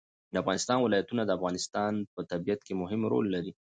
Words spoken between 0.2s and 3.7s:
د افغانستان ولايتونه د افغانستان په طبیعت کې مهم رول لري.